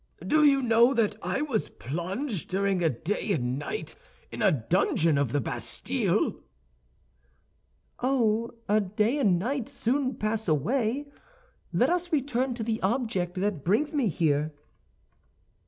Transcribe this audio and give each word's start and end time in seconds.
"Do 0.25 0.43
you 0.43 0.63
know 0.63 0.95
that 0.95 1.15
I 1.21 1.43
was 1.43 1.69
plunged 1.69 2.49
during 2.49 2.81
a 2.83 2.89
day 2.89 3.33
and 3.33 3.59
night 3.59 3.93
in 4.31 4.41
a 4.41 4.49
dungeon 4.51 5.15
of 5.15 5.31
the 5.31 5.39
Bastille?" 5.39 6.37
"Oh, 7.99 8.49
a 8.67 8.81
day 8.81 9.19
and 9.19 9.37
night 9.37 9.69
soon 9.69 10.15
pass 10.15 10.47
away. 10.47 11.05
Let 11.71 11.91
us 11.91 12.11
return 12.11 12.55
to 12.55 12.63
the 12.63 12.81
object 12.81 13.39
that 13.41 13.63
brings 13.63 13.93
me 13.93 14.07
here." 14.07 14.51